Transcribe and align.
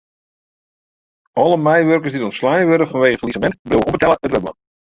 Alle 1.41 1.57
meiwurkers 1.59 2.13
dy't 2.13 2.27
ûntslein 2.29 2.67
wurde 2.69 2.89
fanwegen 2.91 3.15
it 3.17 3.21
fallisemint 3.21 3.57
bliuwe 3.65 3.85
ûnbetelle 3.87 4.15
it 4.17 4.23
wurk 4.31 4.37
dwaan. 4.45 4.57